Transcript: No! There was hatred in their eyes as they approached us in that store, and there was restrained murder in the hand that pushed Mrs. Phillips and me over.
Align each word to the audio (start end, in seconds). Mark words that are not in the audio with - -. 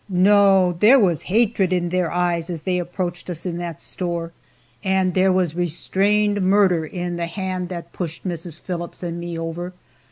No! 0.09 0.73
There 0.79 0.97
was 0.99 1.21
hatred 1.21 1.71
in 1.71 1.89
their 1.89 2.11
eyes 2.11 2.49
as 2.49 2.61
they 2.61 2.79
approached 2.79 3.29
us 3.29 3.45
in 3.45 3.57
that 3.57 3.79
store, 3.79 4.31
and 4.83 5.13
there 5.13 5.31
was 5.31 5.53
restrained 5.55 6.41
murder 6.41 6.87
in 6.87 7.17
the 7.17 7.27
hand 7.27 7.69
that 7.69 7.93
pushed 7.93 8.27
Mrs. 8.27 8.59
Phillips 8.59 9.03
and 9.03 9.19
me 9.19 9.37
over. 9.37 9.73